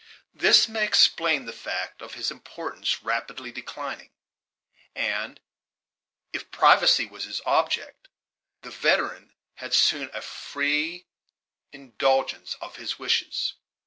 [0.33, 4.09] This may explain the fact of his importance rapidly declining;
[4.95, 5.39] and,
[6.33, 8.07] if privacy was his object,
[8.63, 11.05] the veteran had soon a free
[11.71, 13.53] indulgence of his wishes.